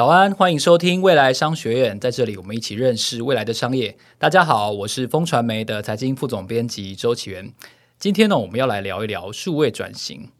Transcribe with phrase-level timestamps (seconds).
[0.00, 3.94] 早安，欢迎收听未来商学院，在这里我们一起认识未来的商业。
[4.16, 7.52] 大家好，我是风传媒的财经副总编辑周启源。
[7.98, 10.30] 今天呢，我们要来聊一聊数位转型。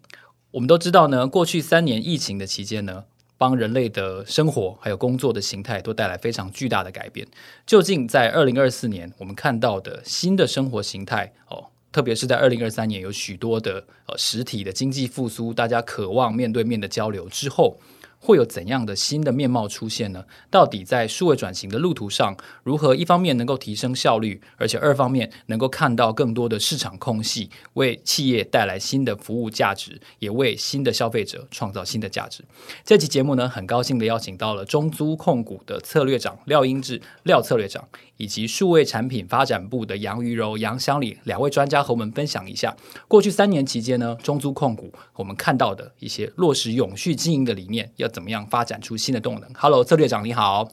[0.52, 3.04] 我们都知道呢，过去三年疫情的期间呢，
[3.36, 7.28] 帮人类的生活还有工作的形态都带来非常巨大的改变。
[7.66, 17.76] 究竟在二零二四年，我们看到的新的生活形态哦，特别是在二零二三年，有许多的呃实体的经济复苏，大家渴望面对面的交流之后。
[18.22, 20.22] 会有怎样的新的面貌出现呢？
[20.50, 32.44] 到底在数位转型的路途上，如何一方面能够提升效率，而且二方面能够看到更多的市场空隙，为企业带来新的服务价值，也为新的消费者创造新的价值。
[32.84, 42.76] 这期节目呢，很高兴的邀请到了中租控股的策略长廖英志廖策略长，以及数位产品发展部的杨于柔杨襄理两位专家和我们分享一下，
[43.08, 48.09] 过去三年期间呢，中租控股我们看到的一些落实永续经营的理念要。
[48.10, 50.68] 怎么样发展出新的动能？Hello，策略长你好，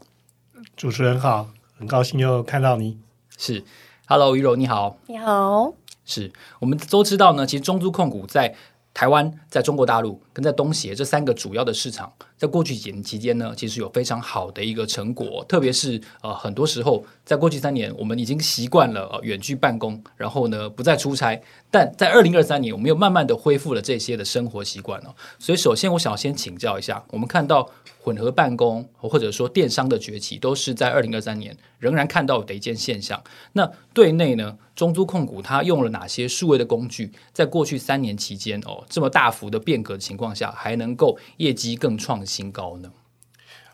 [0.75, 2.97] 主持人好，很高兴又看到你。
[3.38, 3.63] 是
[4.07, 5.73] ，Hello，于柔你好，你好。
[6.03, 8.55] 是我们都知道呢，其实中租控股在
[8.93, 15.43] 台湾、在中国大陆跟在东协这三个主要的市场，在过去几年期间呢，其实有非常好的一个成果。
[15.49, 21.41] 特别是呃，很多时候在过去三年，我们已经习惯了呃远距办公，然后呢不再出差。
[21.71, 25.15] 但在二零二三年，我们又慢慢的恢复了这些的生活习惯哦。
[25.39, 33.21] 所以，首先我想要先请教一下，我们看到混合办公或者说电商的崛起，都是在二零二三年仍然看到的一件现象。
[33.53, 42.92] 那对内呢，中租控股它用了哪些数位的工具，在过去三年期间哦，这么大幅的变革的情况下，还能够业绩更创新高呢？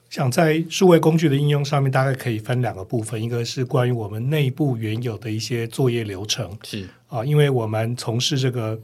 [0.09, 8.79] 想在数位工具的应用上面，大概可以分两个部分，一个是关于我们内部原有的一些作业流程，是啊，因为我们从事这个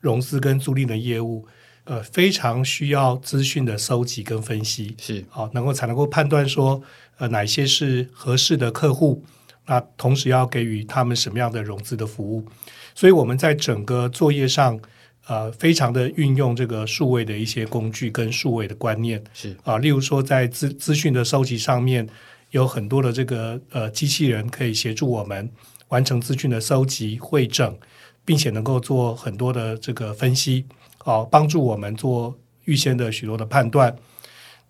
[0.00, 1.46] 融资跟租赁的业务，
[1.84, 6.82] 呃，非常需要资讯的收集跟分析，是啊，能够才能够判断说，
[7.18, 9.22] 呃，哪些是合适的客户，
[9.66, 12.46] 那同时要给予他们什么样的融资的服务，
[12.94, 14.80] 所以我们在整个作业上。
[15.30, 22.04] 呃，非常的运用这个数位的一些工具跟数位的观念是啊，例如说在资资讯的收集上面，
[22.50, 25.48] 有很多的这个呃机器人可以协助我们
[25.86, 27.78] 完成资讯的收集汇整，
[28.24, 30.64] 并且能够做很多的这个分析，
[31.04, 33.94] 啊，帮助我们做预先的许多的判断。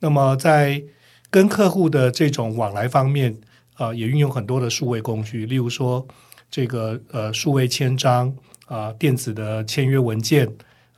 [0.00, 0.84] 那么在
[1.30, 3.34] 跟客户的这种往来方面，
[3.76, 6.06] 啊，也运用很多的数位工具，例如说
[6.50, 8.36] 这个呃数位签章。
[8.70, 10.48] 啊，电子的签约文件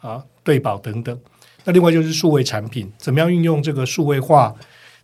[0.00, 1.18] 啊，对保等等。
[1.64, 4.54] 那另外就是数位产品，怎么样运用这个数位化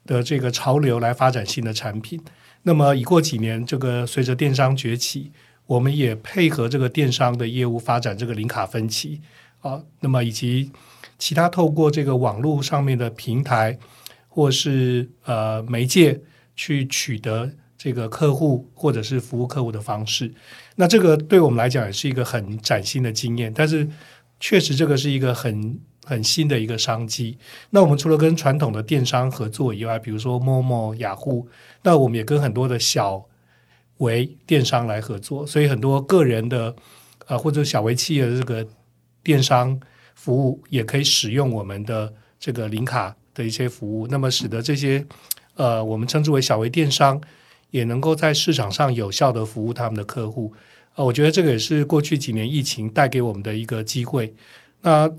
[0.04, 2.20] 的这个潮流来发展新的产品？
[2.64, 5.32] 那么已过几年，这个随着电商崛起，
[5.64, 9.22] 我们也配合这个电商的业务发展这个零卡分期
[9.62, 9.82] 啊。
[10.00, 10.70] 那么以及
[11.18, 13.78] 其他透过这个网络上面的平台
[14.28, 16.20] 或是呃媒介
[16.54, 17.50] 去取得。
[17.78, 20.34] 这个客户或者是服务客户的方式，
[20.74, 23.54] 那这个对我们来讲也是一个很崭新的经验。
[23.54, 23.88] 但是，
[24.40, 27.38] 确实这个是一个很很新的一个商机。
[27.70, 31.46] 那我们除了跟传统的电商合作以外，比如说陌陌、雅虎，
[31.84, 33.24] 那我们也跟很多的小
[33.98, 35.46] 微电商来合作。
[35.46, 36.74] 所以，很多个人的
[37.28, 38.66] 呃或者小微企业的这个
[39.22, 39.78] 电商
[40.16, 44.08] 服务也可以使用我们的这个零卡的一些服务。
[44.08, 45.06] 那么，使得这些
[45.54, 47.20] 呃我们称之为小微电商。
[47.70, 50.52] 也能够在市场上有效的服务他们的客户，
[50.94, 54.34] 呃，我觉得这个也是过去几年疫情带给我们的一个机会。
[54.80, 55.10] 那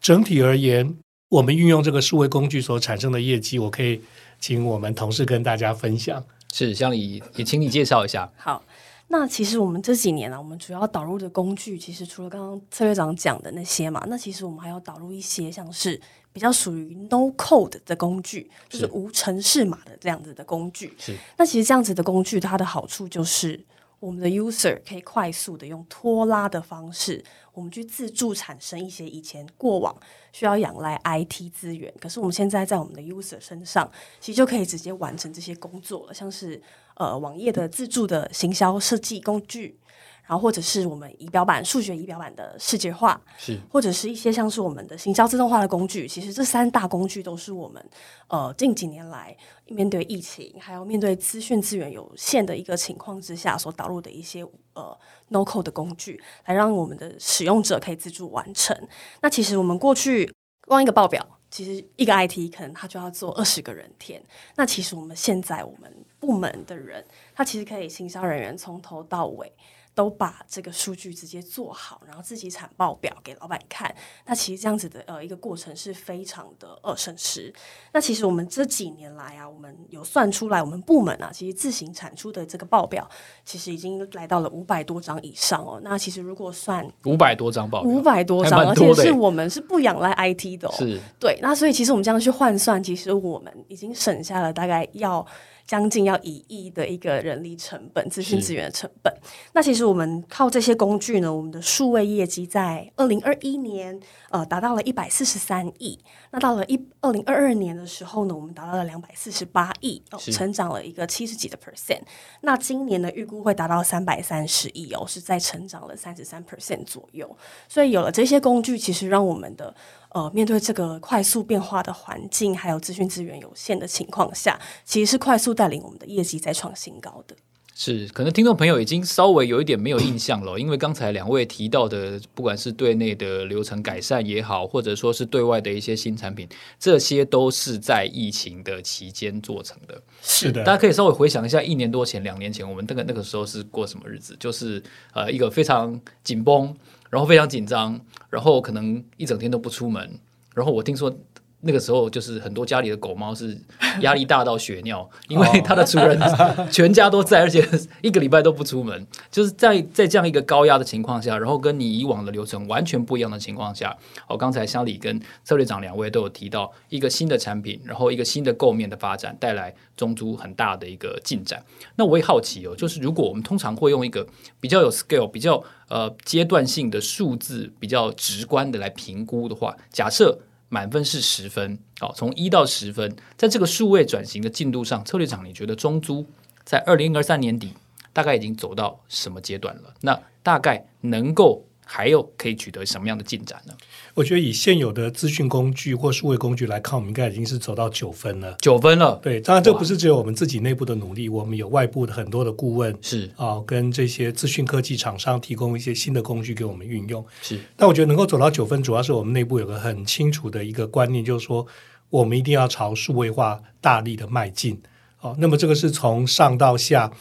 [0.00, 0.96] 整体而言，
[1.28, 4.00] 我们运用这个数位工具所产生的业绩，我可以
[4.38, 6.22] 请我们同事跟大家分享。
[6.52, 8.30] 是，像你也请你介绍一下。
[8.36, 8.62] 好，
[9.08, 16.00] 那其实我们这几年呢、啊，我们主要导入的工具，其实除了刚刚策略长讲的那些嘛，那其实我们还要导入一些像是。
[16.36, 20.92] 比较属于 no code 的工具，就是无程式码的这样子的工具。
[20.98, 23.58] 是，那其实这样子的工具，它的好处就是
[23.98, 27.24] 我们的 user 可以快速的用拖拉的方式，
[27.54, 29.96] 我们去自助产生一些以前过往
[30.30, 33.90] 需要仰赖 IT 资源，可是我们现在在我们的 user 身上，
[34.20, 36.60] 其实就可以直接完成这些工作了，像是
[36.96, 39.78] 呃网页的自助的行销设计工具。
[40.26, 46.08] 然后或者是我们仪表板数学仪表板的视觉化，是或者是一些像是我们的行销自动化的工具。
[46.08, 47.82] 其实这三大工具都是我们
[48.26, 49.36] 呃近几年来
[49.66, 54.42] 面对疫情，还有面对资讯资源有限的一个情况之下所导入的一些
[54.74, 58.76] 呃 no code 的工具，来让我们的使用者可以自助完成。
[59.20, 60.28] 那其实我们过去
[60.66, 64.20] 光一个报表，其实一个 IT 可能他就要做二十个人填。
[64.56, 69.52] 那其实我们现在我们部门的人，他其实可以行销人员从头到尾。
[69.96, 73.92] 都把这个数据直接做好，然后自己产报表给老板看。
[74.26, 77.50] 那其实这样子的呃一个过程是非常的呃省时。
[77.94, 83.08] 那其实我们这几年来啊，我们有算出来，我们部门啊，其实自行产出的这个报表，
[83.42, 85.80] 其实已经来到了五百多张以上哦。
[85.82, 90.74] 那其实如果算五百多张报表，五百多张，而且是我们是不仰赖 IT 的哦。
[90.76, 91.38] 是，对。
[91.40, 95.26] 那所以其实我们这样去换算，其实我们已经省下了大概要。
[95.66, 99.12] 将近要一亿的一个人力成本、资讯资源的成本。
[99.52, 103.98] 那其实我们靠这些工具呢，我们的数位业绩在二零二一年
[104.30, 105.98] 呃达到了一百四十三亿。
[106.30, 112.02] 那到了一二零二二年的时候呢，我们达到了两百四十八亿，哦，成长了一个七十几的 percent。
[112.42, 117.36] 那今年的预估会达到三百三十亿哦，是在成长了三十三 percent 左右。
[117.68, 119.74] 所以有了这些工具，其实让我们的。
[120.16, 127.36] 呃，面对这个快速变化的环境，还有资讯资源有限的情况下，其实是快速带领我们的业绩在创新高的。
[127.74, 136.48] 是，可能听众朋友已经稍微有一点没有印象了，因为刚才两位提到的，不管是对内的流程改善也好，或者说是对外的一些新产品，
[136.78, 140.00] 这些都是在疫情的期间做成的。
[140.22, 144.34] 是的，大家可以稍微回想一下，一年多前、两年前，我们那个那个时候是过什么日子？
[144.40, 146.74] 就是呃，一个非常紧绷。
[147.10, 148.00] 然后非常紧张，
[148.30, 150.18] 然后可能一整天都不出门。
[150.54, 151.14] 然后我听说
[151.62, 153.58] 那个时候就是很多家里的狗猫是
[154.00, 156.20] 压力大到血尿， 因为它的主人
[156.70, 157.66] 全家都在，而且
[158.02, 159.06] 一个礼拜都不出门。
[159.30, 163.96] 就是在在这样一个高压的情况下，然后跟你以往的流程完全不一样的情况下，
[164.28, 171.64] 哦，刚才乡里跟策略长两位都有提到一个新的产品，然后一个新的构面的发展带来中租很大的一个进展。
[171.96, 174.26] 那我也好奇哦，就是如果我们通常会用一个
[174.60, 175.62] 比较有 scale 比较。
[175.88, 180.36] 呃，阶段性的数字比较直观的来评估的话，假设
[180.68, 186.26] 满分是十分，好，从一到十分，在这个数位转型的进度上，策略长你觉得中租
[186.64, 187.72] 在二零二三年底
[188.12, 189.94] 大概已经走到什么阶段了？
[190.00, 191.64] 那大概能够。
[191.88, 193.72] 还有可以取得什么样的进展呢？
[194.12, 198.56] 我觉得以现有的资讯工具或数位工具来看，我们应该已经是走到九分了。
[198.60, 207.24] 九分了，对，当然这不是只有我们自己内部的努力，我们有外部的很多的顾问是啊、哦，跟这些资讯科技厂商提供一些新的工具给我们运用。
[207.40, 211.64] 是，但我觉得能够走到九分，主要是我们内部有个很清楚的一个观念，就是说
[212.10, 214.82] 我们一定要朝数位化大力的迈进。
[215.20, 217.12] 哦，那么这个是从上到下。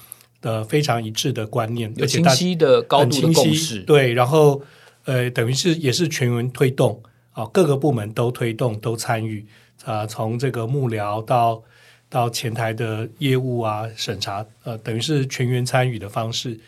[0.46, 4.62] 的非常一致的观念，有清晰的高度的共识，对，然后
[5.06, 7.02] 呃，等于是也是全员推动
[7.32, 9.44] 啊、哦，各个部门都推动都参与
[9.86, 11.64] 啊、呃，从这个幕僚到
[12.08, 16.60] 到前台的业务啊审查，呃，等于是全员参与的方式。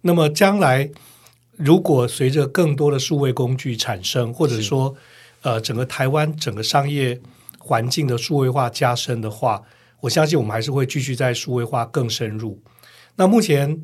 [0.00, 0.90] 那么将来
[1.56, 4.96] 如果随着更多的数位工具产生，或者说
[5.42, 7.20] 呃，整个台湾整个商业
[7.60, 9.62] 环境的数位化加深的话，
[10.00, 12.58] 我相信我们还是会继续在数位化更深入。
[13.16, 13.82] 那目前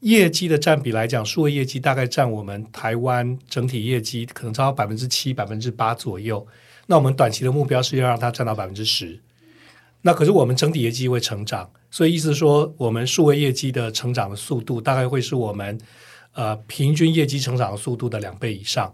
[0.00, 6.46] 业绩的占比来讲，数位业绩大概占我们台湾整体业绩可能超过百分之七、百分之八左右。
[6.86, 9.20] 那我们短期的目标是要让它占到百分之十。
[10.00, 15.78] 那可是我们整体业绩会成长，所以意思说，我们数位业绩的成长的速度大概会是我们
[16.32, 18.90] 呃平均业绩成长的速度的两倍以上。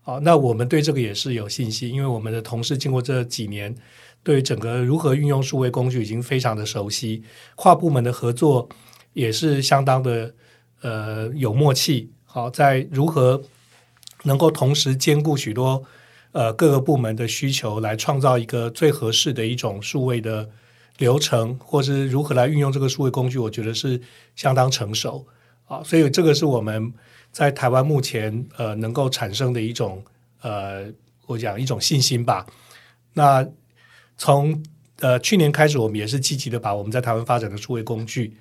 [0.00, 3.74] 好，那我们对这个也是有信心，因为我们的同事经过这几年
[4.22, 7.22] 对整个如何运用数位工具已经非常的熟悉，
[7.56, 8.66] 跨部门的合作。
[9.16, 10.34] 也是相当的
[10.82, 13.42] 呃有默契，好，在如何
[14.24, 15.82] 能够同时兼顾许多
[16.32, 20.46] 呃各个部门的需求，来创造一个最合适的一种数位的
[20.98, 23.98] 流程，或是如何来运用这个数位工具，我觉得是
[24.34, 25.26] 相当成熟
[25.64, 26.92] 啊，所以这个是我们
[27.32, 30.04] 在台湾目前呃能够产生的一种
[30.42, 30.84] 呃
[31.24, 32.46] 我讲一种信心吧。
[33.14, 33.48] 那
[34.18, 34.62] 从
[35.00, 38.36] 呃去年开始，我们也是积极的把我们在台湾发展的数位工具。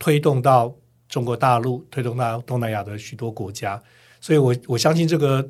[0.00, 0.74] 推动到
[1.08, 3.80] 中国大陆，推动到东南亚的许多国家，
[4.20, 5.46] 所以我我相信这个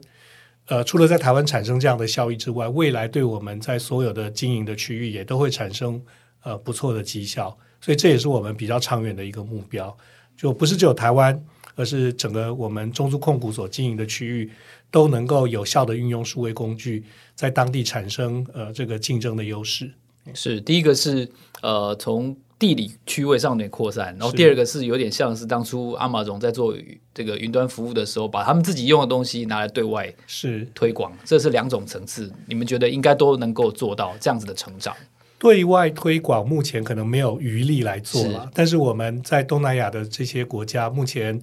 [0.67, 6.03] 呃，除了在台湾产生这样的效益之外，未来对我们在所有的经营的区域也都会产生
[6.43, 9.97] 呃不错的绩效，所以这也是我们比较长远的一个目标，
[10.37, 11.41] 就不是只有台湾，
[11.77, 14.51] 而是整个我们中租控股所经营的区域
[14.91, 17.05] 都能够有效的运用数位工具，
[17.37, 19.93] 在当地产生呃这个竞争的优势。
[20.35, 21.31] 是第一个是
[21.63, 22.37] 呃从。
[22.61, 26.77] 地理区位上面扩散，然后第二个是有点像是当初 Amazon 在做
[27.15, 32.31] 这个云端服务的时候，把他们自己用的东西拿来对外是推广，这是两种层次。
[32.47, 34.95] 你们觉得应该都能够做到这样子的成长？
[35.39, 41.41] 对外推广目前可能没有余力来做了，是但是我们在东南亚的这些国家，目前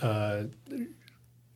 [0.00, 0.46] 呃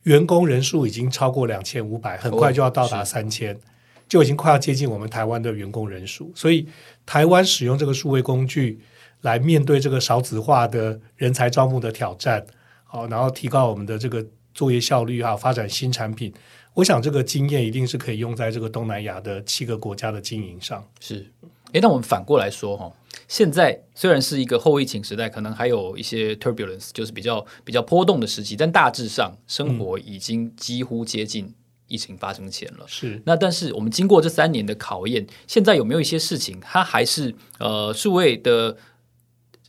[0.03, 3.59] 员工人数已经超过两千五百，很快就要到达三千。
[4.07, 6.67] 就已经快要接近我们台湾的员工人数，所以
[7.05, 8.79] 台湾使用这个数位工具
[9.21, 12.45] 来面对这个少子化的人才招募的挑战，
[12.83, 16.33] 好，然后提高我们的这个作业效率，还有发展新产品。
[16.75, 20.83] 我想这个经验一定是可以用在这个东南亚的七个国家的经营上。
[20.99, 21.27] 是，
[21.71, 22.91] 诶，那我们反过来说哈，
[23.27, 31.53] 现在虽然是一个后疫情时代，可能还有一些 turbulence，就是比较比较波动的时期，但大致上生活已经几乎接近
[31.93, 32.85] 疫情发生前了。
[32.85, 38.75] 嗯、是，那但是我们经过这三年的考验，现在有没有一些事情，它还是呃数位的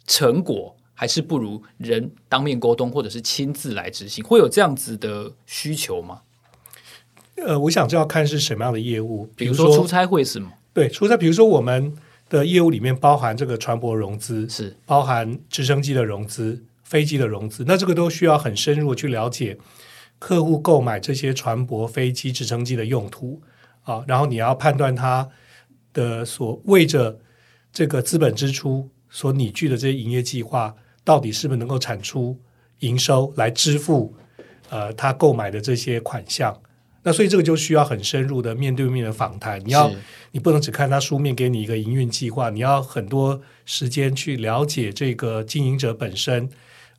[0.07, 6.23] 成果，还是不如人当面沟通，或者是亲自来执行，会有这样子的需求吗？
[7.37, 10.53] 呃，我想就要看是什么样的业务，比如说出差会是吗？
[10.73, 11.95] 对，出差，比如说我们
[12.29, 19.59] 的业务里面包含这个船舶融资，是包含直升机的融资、飞机的融资，那这个都需要很深入去了解
[20.25, 23.43] 客户购买这些船舶、飞机、直升机的用途
[23.83, 25.29] 啊，然后你要判断他
[25.93, 27.21] 的所为着
[27.71, 32.41] 这个资本支出所拟具的这些营业计划，到底是不是能够产出
[32.79, 34.15] 营收来支付
[34.71, 36.59] 呃他购买的这些款项。
[37.03, 39.93] 那所以这个就需要很深入的面对面的访谈，你要
[40.33, 46.49] 你不能只看他书面给你一个营运计划，你要很多时间去了解这个经营者本身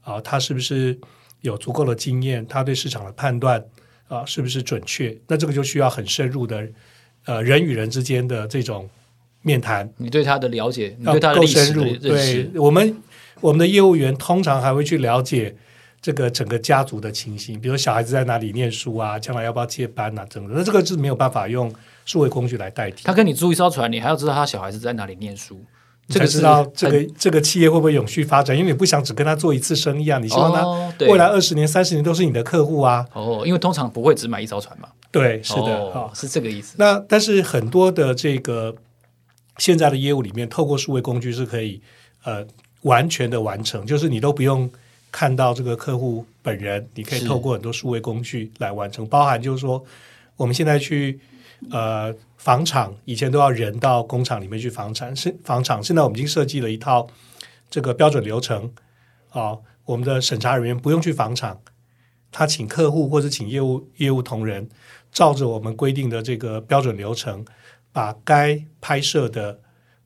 [0.01, 0.99] 啊，他是不是
[1.47, 3.63] 有足够的经验，他对市场的判断
[4.07, 5.17] 啊是不是准确？
[5.27, 6.67] 那这个就需要很深入的
[7.25, 8.89] 呃人与人之间的这种
[9.41, 9.89] 面谈。
[9.97, 12.97] 你对他的了解，你对他的历史的认识，对我们
[13.41, 15.55] 我们的业务员通常还会去了解。
[16.01, 21.73] 这个整个家族的情形，比如小孩子在哪里念书啊，将来要不要接班啊，等等，那这个是没有办法用
[22.05, 23.05] 数位工具来代替。
[23.05, 25.65] 他跟你租一艘船，你还要知道他小孩子在哪里念书，
[26.07, 28.57] 这个知道这个这个企业会不会永续发展？
[28.57, 33.05] 因为你不想只跟他做一次生意啊，你希望他未来二十年、三十年都是你的客户啊。
[33.13, 34.89] 哦，因为通常不会只买一艘船嘛。
[35.11, 36.75] 对，是的，哦，哦，是这个意思。
[36.77, 38.75] 那但是很多的这个
[39.57, 41.81] 现在的业务里面，透过数位工具是可以
[42.23, 42.45] 呃
[42.81, 44.69] 完全的完成，就是你都不用。
[45.11, 49.81] 看到这个客户本人，你可以透过很多数位工具来完成，包含就是说，
[50.35, 51.17] 我们现在去
[51.71, 57.07] 呃访厂，以前都要人到工厂里面去访厂，是访厂，现在我们已经设计了一套
[57.69, 58.71] 这个标准流程
[59.29, 61.61] 啊，我们的审查人员不用去访厂，
[62.31, 64.69] 他请客户或者请业务业务同仁，
[65.11, 67.45] 照着我们规定的这个标准流程，
[67.91, 69.59] 把该拍摄的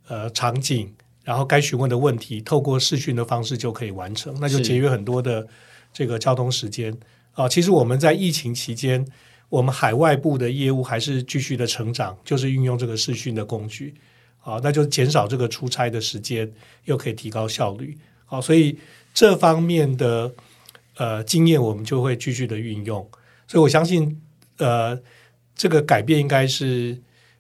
[0.08, 0.96] 呃场景。
[1.26, 5.48] 然后该询问的问题，透过视讯的方式就可以完成，那就节约很多的
[5.94, 6.98] 这个交通时间
[7.34, 7.48] 啊。
[7.48, 9.06] 其实我们在疫情期间，
[9.50, 13.94] 我们海外部的业务还是继续的成长，就是运用这个视讯的工具
[14.38, 16.50] 好，那就减少这个出差的时间，
[16.86, 17.98] 又可以提高效率。
[18.26, 18.78] 好，所以
[19.14, 20.32] 这方面的
[20.96, 23.06] 呃经验，我们就会继续的运用。
[23.48, 24.22] 所以我相信，
[24.58, 24.98] 呃，
[25.56, 26.98] 这个改变应该是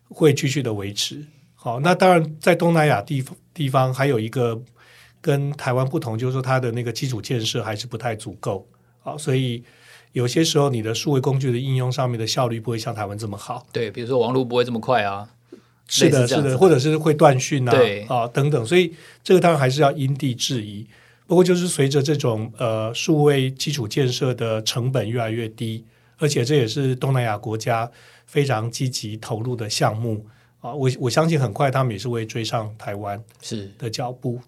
[0.10, 1.25] 会继续的维持。
[1.56, 3.24] 好，那当然在东南亚地。
[3.51, 4.58] 地方还有一个
[5.20, 8.66] 跟台湾不同，就是说它的那个基础建设还是不太足够
[9.01, 9.62] 好，所以
[10.12, 13.66] 有些时候你的数位工具的应用上面的效率不会像台湾这么好。
[13.72, 15.30] 对，比如说网络不会这么快啊，
[15.88, 20.86] 是的，是的，或者是会断讯啊，对啊等等，所以这个当然还是要因地制宜。
[21.28, 25.86] 不过就是随着这种呃数位基础建设的成本越来越低，
[26.18, 27.89] 而且这也是东南亚国家
[28.25, 30.25] 非常积极投入的项目。
[30.60, 34.42] 啊，我我相信很快他们也是会追上台湾是的脚步。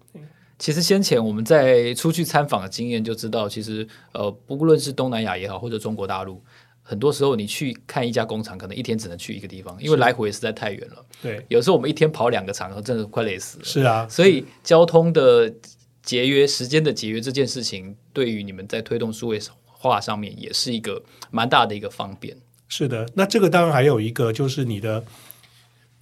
[0.62, 6.40] 其实先前我们在出去参访的经验就知道，其实呃，不论是东南亚也好，或者中国大陆，
[6.84, 11.04] 很多时候你去看一家工厂，可能一天只能去一个地方，因为来回实在太远了。
[11.20, 13.64] 对，有时候我们一天跑两个厂，真的快累死了。
[13.64, 15.52] 是啊，所以交通的
[16.00, 21.02] 节约、时间的节约这件事情，对于你们在推动数位化上面，也是一个
[21.32, 22.36] 蛮大的一个方便。
[22.68, 25.04] 是的，那这个当然还有一个就是你的。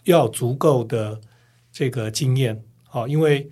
[0.05, 1.21] 要足够的
[1.71, 3.51] 这个经验，好，因为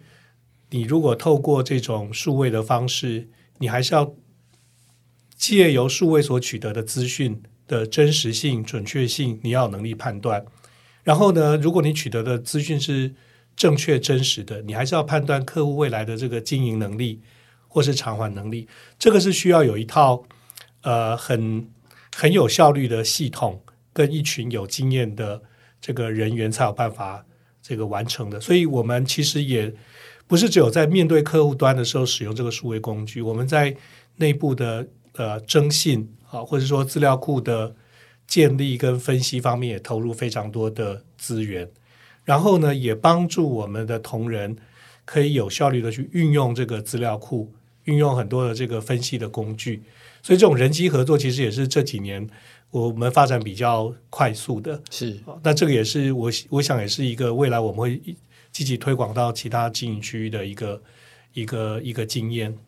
[0.70, 4.14] 你如果透过这种数位的方式，你还是要
[5.36, 10.44] 借由数位所取得的资讯的真实性、准确性，你要有能力判断。
[11.02, 13.14] 然后呢，如果你取得的资讯是
[13.56, 17.22] 正确真实的，你还是要判断客户未来的这个经营能力
[17.66, 18.68] 或是偿还能力。
[18.98, 20.22] 这个是需要有一套
[20.82, 21.68] 呃很
[22.14, 25.42] 很有效率的系统，跟一群有经验的。
[25.80, 27.24] 这个人员才有办法
[27.62, 29.72] 这个完成的，所以我们其实也
[30.28, 33.74] 不是只有在面对客户端的时候使用这个数位工具，我们在
[34.16, 37.74] 内部的呃征信啊，或者说资料库的
[38.26, 41.68] 建立跟分析方面也投入非常多的资源，
[42.24, 44.54] 然后呢，也帮助我们的同仁
[45.04, 47.52] 可以有效率的去运用这个资料库，
[47.84, 49.82] 运用很多的这个分析的工具，
[50.22, 52.28] 所以这种人机合作其实也是这几年。
[52.70, 57.98] 我们发展比较快速的，是，那这个也是我我想也是一个未来我们会
[58.58, 60.82] 积极推广到其他经营区域的一个
[61.32, 62.58] 一个一个经验。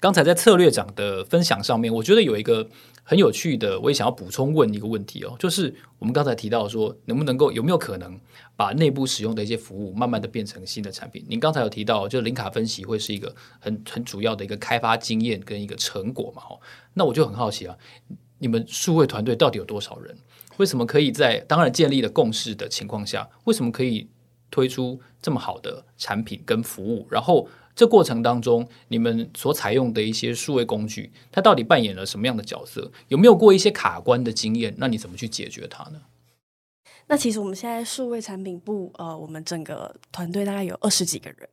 [0.00, 2.66] 刚才在策略长的分享上面，我觉得有一个
[3.02, 8.18] 很有趣的，我也想要补充问一个问题哦，就是我们刚才提到说，能不能够有没有可能
[8.56, 11.22] 把内部使用的一些服务，慢慢的变成新的产品？
[11.28, 16.42] 您刚才有提到，就是零卡分析会是一个很很主要的一个开发经验跟一个成果嘛？
[16.48, 16.58] 哦，
[16.94, 17.76] 那我就很好奇啊，
[18.38, 20.16] 你们数位团队到底有多少人？
[20.56, 24.08] 为什么可以在当然建立了共识的情况下，为什么可以
[24.54, 27.08] 推出这么好的产品跟服务？
[27.10, 32.88] 然后这过程当中，你们所采用的一些数位工具，它到底扮演了什么样的角色？
[33.08, 34.72] 有没有过一些卡关的经验？
[34.78, 36.00] 那你怎么去解决它呢？
[37.08, 41.48] 那其实我们现在数位产品部，呃，我们整个团队大概有二十几个人。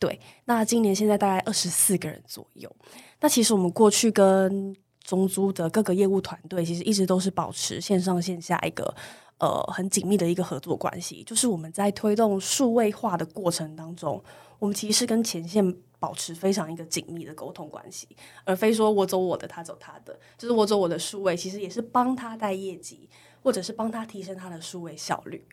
[0.00, 2.68] 对，那今年现在大概二十四个人左右。
[3.20, 8.92] 那其实我们过去跟中租的各个业务团队，其实一直都是保持线上线下一个
[9.42, 11.22] 呃很紧密的一个合作关系。
[11.24, 14.22] 就是我们在推动数位化的过程当中，
[14.60, 18.08] 我们其实是跟前线保持非常一个紧密的沟通关系，
[18.44, 20.18] 而非说我走我的，他走他的。
[20.38, 23.08] 就是我走我的数位，其实也是帮他带业绩，
[23.42, 25.44] 或者是帮他提升他的数位效率。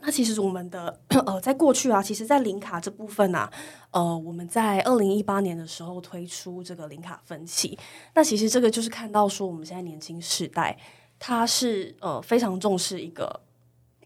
[0.00, 3.50] 那其实我们的呃，在过去啊，其实，在零卡这部分啊，
[3.90, 7.76] 呃，我们在二零一八年的时候推出这个零卡分期。
[8.14, 10.78] 那其实这个就是看到说，我们现在年轻世代，
[11.18, 13.40] 他是呃非常重视一个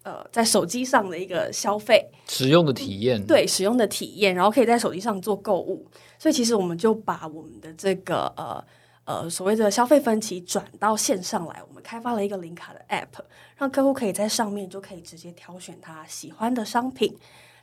[0.03, 5.87] 呃在手机上的一个消费使用的体验，对使用的体验，然后可以在手机上做购物。
[6.19, 8.65] 所以其实我们就把我们的这个呃。
[9.05, 13.21] 呃，所谓的消费分期转到线上来，我们开发了一个零卡的 App，
[13.57, 17.13] 让客户可以在上面就可以直接挑选他喜欢的商品。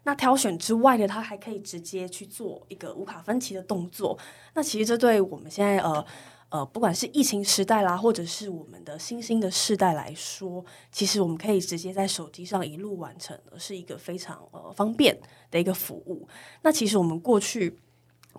[0.03, 4.19] 那挑选之外呢，他还可以直接去做一个无卡分期的动作。
[4.53, 6.05] 那其实这对我们现在呃
[6.49, 15.17] 呃，不管是疫情时代啦，或者是我们的新兴的世代来说，其实我们可以直接在手机上一路完成，是一个非常呃方便
[15.49, 16.27] 的一个服务。
[16.61, 17.77] 那其实我们过去。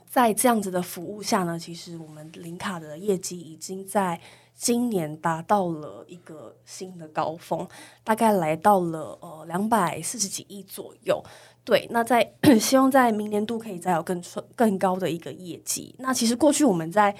[0.08, 4.20] 在这样子的服务下呢，其实我们零卡的业绩已经在
[4.54, 7.66] 今年达到了一个新的高峰，
[8.02, 11.22] 大概来到了呃两百四十几亿左右。
[11.64, 14.20] 对，那在 希望在明年度可以再有更
[14.56, 15.94] 更高的一个业绩。
[15.98, 17.14] 那其实过去我们在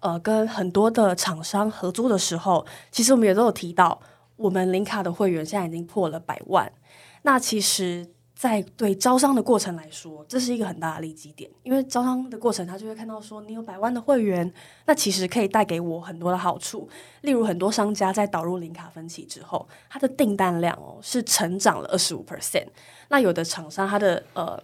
[0.00, 4.00] 呃跟很多的厂商合作的时候，其实我们也都有提到，
[4.36, 6.72] 我们零卡的会员现在已经破了百万。
[7.22, 8.06] 那其实。
[8.38, 14.52] 在对招商的过程来说，这是一个很大的利基点，因为招商的过程，他就会看到说，你有百万的会员，
[14.84, 16.86] 那其实可以带给我很多的好处。
[17.22, 22.66] 例如，很多商家在导入零卡分期之后，他的订单量哦是成长了二十五 percent。
[23.08, 24.62] 那有的厂商，他的呃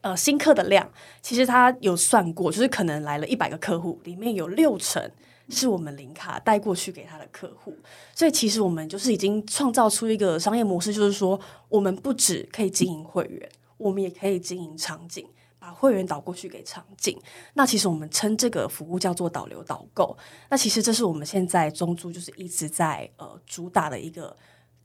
[0.00, 0.90] 呃新客的量，
[1.22, 5.10] 其实他有算过，就是可能来了一百个客户，里面有六成。
[5.50, 7.74] 是我们零卡带过去给他的客户，
[8.14, 15.26] 所以其实我们就是已经创造出一个商业模式，就是说我们不止可以经营会员，我们也可以经营场景，
[15.58, 17.18] 把会员导过去给场景。
[17.54, 20.14] 那其实我们称这个服务叫做导流导购。
[20.50, 24.36] 那其实这是我们现在中租就是一直在呃主打的一个。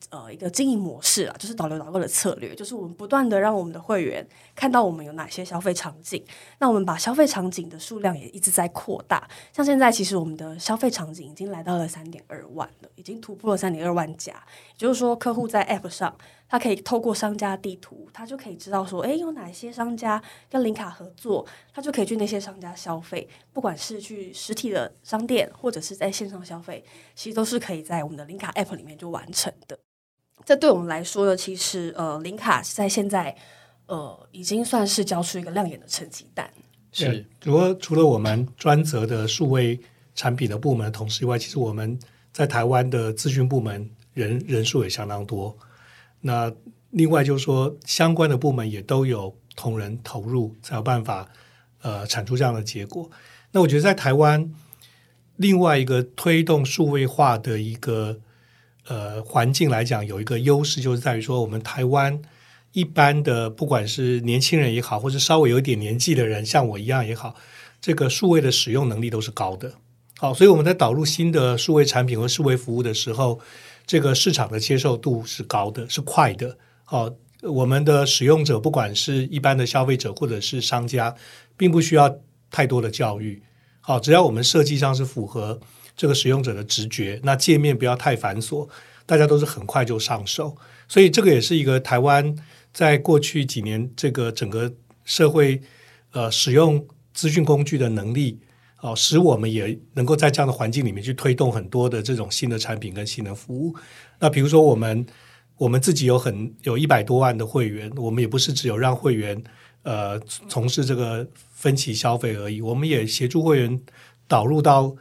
[0.09, 6.23] 呃，一个经营模式啊，就是导流导购的策略，就是我们不断的让我们的会员看到我们有哪些消费场景，
[6.59, 9.27] 那我们把消费场景的数量也一直在扩大。
[9.51, 14.33] 像现在，其实我们的消费场景已经来到了三点二万了，已经突破了三点二万家。
[14.33, 16.15] 也就是说，客户在 App 上，
[16.47, 26.83] 他可以透过商家地图，他就可以知道说，诶，有哪些商家跟林卡合作，他就可以去那些商家消费，不管是去实体的商店，或者是在线上消费，
[27.15, 29.79] 其实都是可以在我们的林卡 App 里面就完成的。
[30.45, 33.33] 这对我们来说呢，其实呃，林卡在现在
[33.85, 36.49] 呃，已经算是交出一个亮眼的成绩单。
[36.91, 39.79] 是，除了除了我们专责的数位
[40.13, 41.97] 产品的部门的同事以外，其实我们
[42.33, 45.57] 在台湾的资讯部门人人数也相当多。
[46.19, 46.51] 那
[46.89, 51.29] 另外就是说，相关的部门也都有同仁投入，才有办法
[51.81, 53.09] 呃产出这样的结果。
[53.51, 54.53] 那我觉得在台湾
[55.37, 58.19] 另外一个推动数位化的一个。
[58.87, 62.21] 呃，环境来讲有一个优势，就是在于说，我们台湾
[62.73, 67.33] 一般的不管是年轻人也好，或者稍微有点年纪的人，像我一样也好，
[67.79, 69.73] 这个数位的使用能力都是高的。
[70.17, 73.39] 好，所以我们在导入新的数位产品和数位服务的时候，
[73.87, 76.57] 这个市场的接受度是高的，是快的。
[76.83, 77.09] 好，
[77.41, 81.15] 我们的使用者不管是一般的消费者或者是商家，
[81.55, 82.13] 并不需要
[82.51, 83.41] 太多的教育。
[83.79, 85.59] 好，只要我们设计上是符合。
[85.95, 88.67] 这个使用者的直觉，那界面不要太繁琐，
[89.05, 90.55] 大家都是很快就上手，
[90.87, 92.35] 所以这个也是一个台湾
[92.71, 94.71] 在过去几年这个整个
[95.05, 95.61] 社会
[96.11, 98.39] 呃使用资讯工具的能力
[98.85, 103.73] 哦、使我们也能够在这样的环境里面去推动很多的这种新的产品跟新的服务。
[104.19, 105.05] 那比如说我们
[105.55, 109.41] 我们自己有很有一百多万的会员，我们也不是只有让会员
[109.83, 113.81] 呃从事这个分期消费而已，我们也协助会员
[114.27, 114.93] 导入到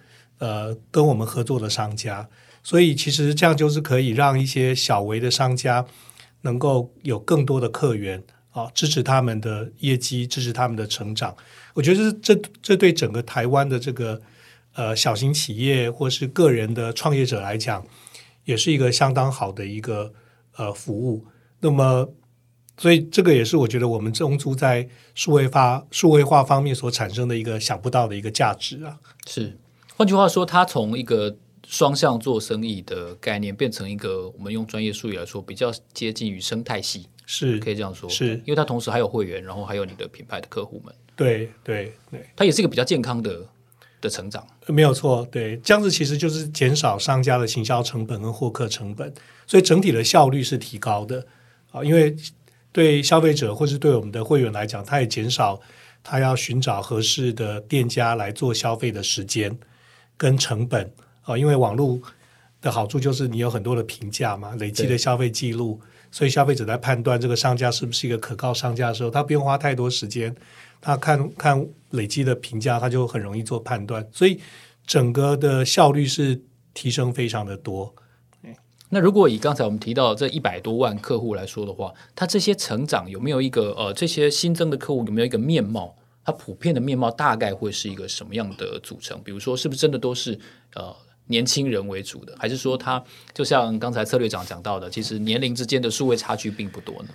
[0.43, 2.29] 呃跟我们合作的商家，
[2.65, 5.87] 所以其实这样就是可以让一些小微的商家
[6.41, 11.37] 能够有更多的客源啊，支持他们的业绩，支持他们的成长。
[11.75, 14.21] 我觉得这这这对整个台湾的这个
[14.75, 17.87] 呃小型企业或是个人的创业者来讲，
[18.45, 20.13] 也是一个相当好的一个
[20.57, 21.25] 呃服务。
[21.61, 22.13] 那么，
[22.77, 28.99] 所以这个也是我觉得我们中租在数位化数位化方面所产生的一个想不到的一个价值啊。
[29.27, 29.57] 是，
[29.97, 38.09] 换句话说，它从一个双向做生意的概念，变成一个我们用专业术语来说，比较接近于生态系，是可以这样说。
[38.09, 40.93] 是，因为它同时还有会员，然后还有你的品牌的客户们。
[41.15, 43.47] 对对对，它也是一个比较健康的
[44.01, 44.45] 的成长。
[44.67, 49.13] 没有错，对，这样子其实就是减少商家的行销成本跟获客成本，
[49.47, 51.25] 所以整体的效率是提高的。
[51.71, 52.17] 啊，因为
[52.73, 55.61] 对消费者或是对我们的会员来讲，他也减少
[56.03, 59.57] 他要寻找合适的店家来做消费的时间
[60.17, 61.37] 跟成本啊。
[61.37, 62.01] 因为网络
[62.61, 70.35] 的好处就是你有很多的评价嘛，累积的消费记录，所以消费者在判断这个商家是不是一个可靠商家的时候，他不用花太多时间，
[70.81, 74.41] 他看看累积的评价，他就很容易做判断，所以
[74.87, 76.41] 整个的效率是
[76.73, 77.95] 提升非常的多。
[78.95, 85.97] 那如果以刚才我们提到这一百多万客户来说的话，它这些成长有没有一个呃，这些新增的客户有没有一个面貌？
[86.25, 89.21] 它普遍的面貌大概会是一个什么样的组成？
[89.23, 90.39] 比如说，是不是真的都是
[90.75, 90.95] 呃
[91.27, 97.09] 年轻人为主的，还是说它就像刚才策略长讲到的，其实年龄之间的数位差距并不多呢？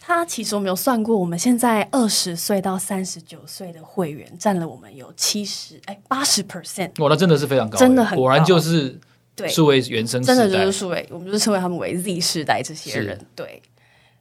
[0.00, 8.98] 他其实我们有算过，我们现在二十岁到三十九岁的会员占了我们有七十哎八十 percent，哇，那真的是非常高，真的很高，果然就是。
[9.36, 13.18] 对，数位原生真的就是数位，我们就称为他们为 Z 世代这些人。
[13.34, 13.60] 对，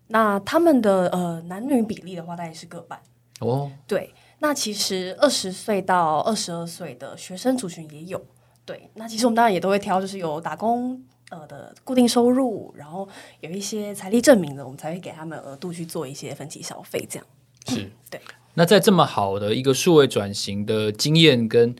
[0.07, 2.99] 那他们的呃男女比例的话，大概是各半。
[3.39, 4.11] 哦，对，
[4.43, 8.21] 那其实二十岁到二十二岁的学生族群也有。
[8.65, 13.07] 对，那其实我们当然也都会挑，就是有打工呃的固定收入，然后
[13.39, 17.25] 有一些财力证明的，我们才会给他们额度去做一些分期消费，这样。
[17.69, 18.19] 是，对。
[18.55, 21.73] 那在这么好的一个数位转型的经验跟。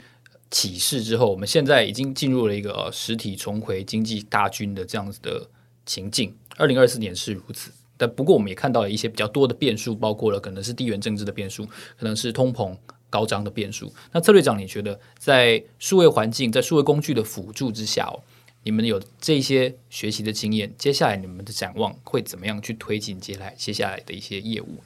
[0.56, 5.50] 启示之后，我们现在已经进入了一个呃实体重回经济大军的这样子的
[5.84, 6.38] 情境。
[6.58, 11.66] 二零二四年是如此，但不过我们也看到了一些比较多的变数，包括了可能是地缘政治的变数，
[11.98, 12.76] 可能是通膨
[13.10, 13.94] 高涨的变数。
[14.12, 18.20] 那策略长，你觉得在数位环境、在数位工具的辅助之下，哦
[18.66, 24.78] 你们有这些学习的经验，接下来你们的展望会怎么样去推进接下来接下来的一些业务？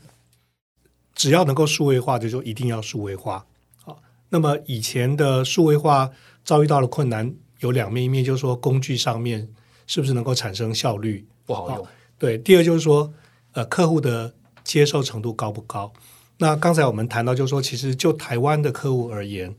[1.13, 3.45] 只要能够数位化，就说一定要数位化。
[3.83, 6.09] 好那么以前的数位化
[6.43, 9.47] 遭遇到了困难有两面，一面就是说工具上面
[9.85, 12.37] 是不是能够产生效率不好用，哦，对。
[12.37, 13.13] 第二就是说，
[13.53, 15.91] 呃，客户的接受程度高不高？
[16.37, 19.55] 那刚才我们谈到就是说，其实就台湾的客户而言，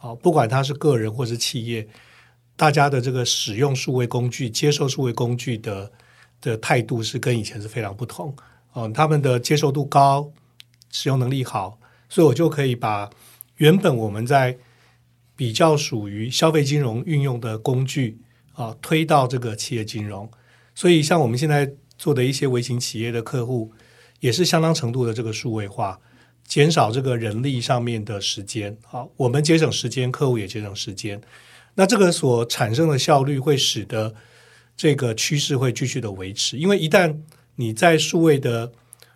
[0.00, 1.86] 哦，不管他是个人或是企业，
[2.56, 5.92] 大家的这个使用数位工具、接受数位工具的
[6.40, 8.34] 的态度是跟以前是非常不同。
[8.72, 10.32] 哦，他们的接受度高，
[10.90, 13.10] 使用能力好，所以我就可以把。
[13.58, 14.58] 原本我们在
[15.36, 18.18] 比较属于消费金融运用的工具
[18.52, 20.28] 啊，推到这个企业金融，
[20.74, 21.72] 所以像我们现在
[22.04, 23.72] 做的一些微型企业的客户，
[24.20, 25.98] 也是相当程度的这个数位化，
[26.46, 28.76] 减少这个人力上面的时间。
[28.84, 31.18] 好，我们节省时间，客户也节省时间。
[31.76, 34.14] 那这个所产生的效率会使得
[34.76, 37.16] 这个趋势会继续的维持，因为一旦
[37.56, 38.70] 你在数位的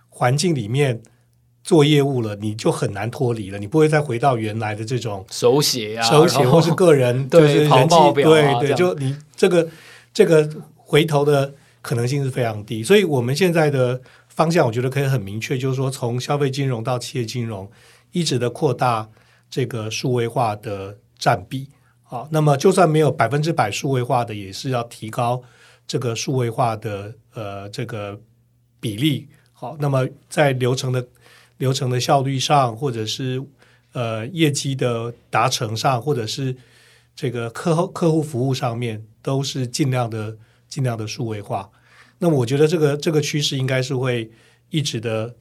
[0.09, 1.03] 环境里面。
[1.64, 9.68] 做业务了，你就很难脱离了，你不会再回到原来的这种手写呀、手写或是个人 就是人际对对，就你这个
[10.14, 12.83] 这个回头的可能性是非常低。
[12.83, 17.71] 所以我们现在的方向，我觉得可以很明确，就是说从消费金融到企业金融，
[18.12, 19.09] 一直的扩大
[19.51, 21.69] 这个数位化的占比。
[22.03, 25.43] 好，那么就算没有百分之百数位化的，也是要提高
[25.87, 28.21] 这个数位化的呃这个
[28.81, 29.29] 比例。
[29.53, 31.07] 好，那么在流程的。
[31.59, 33.43] 流程的效率上，或者是
[33.93, 36.57] 呃业绩的达成上，或者是
[37.17, 40.37] 这个客户客户服务上面，都是尽量的
[40.69, 41.69] 尽量的数位化。
[42.19, 44.31] 那我觉得这个这个趋势应该是会
[44.71, 45.35] 一直的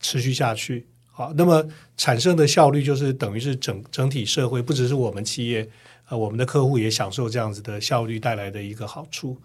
[0.00, 0.86] 持续下去。
[1.10, 1.64] 好，那么
[1.96, 5.68] 产生的效率就是等于是整整体社会，不只是我们企业，
[6.08, 9.36] 呃，我们的客户也享受这样子的效率带来的一个好处。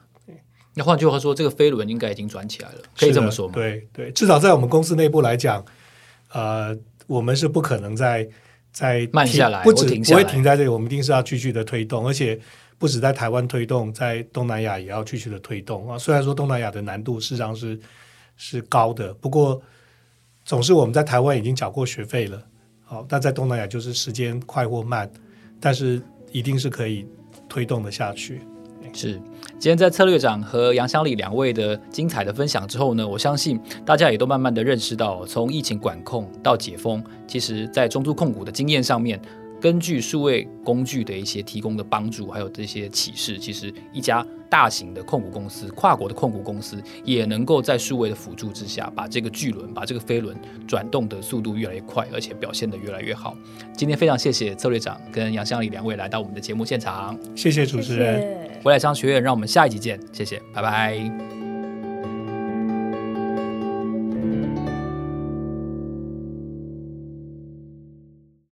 [0.74, 3.54] 那换句话说，这个飞轮应该已经转起来了，可以这么说吗？
[3.54, 5.64] 对对，至少在我们公司内部来讲。
[6.34, 8.28] 呃，我们是不可能在
[8.74, 12.38] 在慢下来，不止不会停在这里，我们一定是要继续的推动，而且
[12.78, 15.98] 不止在台湾推动，在东南亚也要继续的推动啊。
[15.98, 17.80] 虽然说东南亚的难度事实上是
[18.36, 19.62] 是高的，不过
[20.44, 22.42] 总是我们在台湾已经缴过学费了，
[22.84, 25.10] 好，那在东南亚就是时间快或慢，
[25.60, 27.08] 但是一定是可以
[27.48, 28.42] 推动的下去。
[28.94, 29.14] 是，
[29.60, 39.20] 今天在策略长和杨湘礼两位的精彩的分享之后呢，我相信大家也都慢慢的认识到，从疫情管控到解封，其实在中租控股的经验上面。
[39.62, 50.38] 根据数位工具的一些提供的帮助，还有这些启示，其实一家大型的控股公司、跨国的控股公司，也能够在数位的辅助之下，把这个巨轮、把这个飞轮
[50.68, 53.36] 转动的速度越来越快，而且表现得越来越好。
[53.76, 58.62] 今天非常谢谢策略长跟杨向礼两位来到我们的节目现场，谢谢主持人，谢谢。
[58.64, 61.35] 未来商学院，让我们下一集见，谢谢，拜拜。